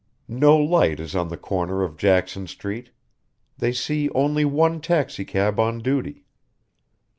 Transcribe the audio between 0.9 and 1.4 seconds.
is on the